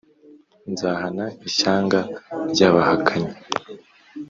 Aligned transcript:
nzahana 0.71 1.25
ishyanga 1.47 1.99
ry 2.51 2.61
abahakanyi 2.69 3.33